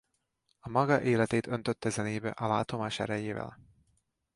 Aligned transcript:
A 0.59 0.69
maga 0.69 1.01
életét 1.01 1.47
öntötte 1.47 1.89
zenébe 1.89 2.29
a 2.29 2.47
látomás 2.47 2.99
erejével. 2.99 3.57